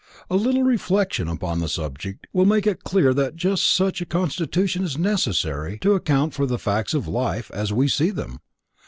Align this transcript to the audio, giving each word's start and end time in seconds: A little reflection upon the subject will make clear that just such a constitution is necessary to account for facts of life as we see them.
A 0.31 0.35
little 0.35 0.63
reflection 0.63 1.27
upon 1.27 1.59
the 1.59 1.69
subject 1.69 2.25
will 2.33 2.47
make 2.47 2.65
clear 2.83 3.13
that 3.13 3.35
just 3.35 3.71
such 3.71 4.01
a 4.01 4.05
constitution 4.07 4.83
is 4.83 4.97
necessary 4.97 5.77
to 5.77 5.93
account 5.93 6.33
for 6.33 6.47
facts 6.57 6.95
of 6.95 7.07
life 7.07 7.51
as 7.53 7.71
we 7.71 7.87
see 7.87 8.09
them. 8.09 8.39